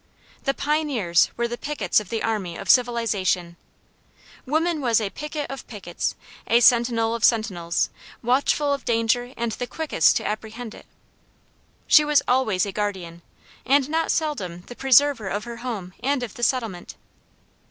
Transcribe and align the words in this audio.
The 0.45 0.55
pioneers 0.55 1.29
were 1.37 1.47
the 1.47 1.59
pickets 1.59 1.99
of 1.99 2.09
the 2.09 2.23
army 2.23 2.57
of 2.57 2.71
civilization: 2.71 3.55
woman 4.47 4.81
was 4.81 4.99
a 4.99 5.11
picket 5.11 5.45
of 5.51 5.67
pickets, 5.67 6.15
a 6.47 6.59
sentinel 6.61 7.13
of 7.13 7.23
sentinels, 7.23 7.91
watchful 8.23 8.73
of 8.73 8.83
danger 8.83 9.31
and 9.37 9.51
the 9.51 9.67
quickest 9.67 10.17
to 10.17 10.25
apprehend 10.25 10.73
it. 10.73 10.87
She 11.85 12.03
was 12.03 12.23
always 12.27 12.65
a 12.65 12.71
guardian, 12.71 13.21
and 13.63 13.87
not 13.91 14.09
seldom 14.11 14.61
the 14.61 14.75
preserver 14.75 15.27
of 15.27 15.43
her 15.43 15.57
home 15.57 15.93
and 16.01 16.23
of 16.23 16.33
the 16.33 16.41
settlement. 16.41 16.95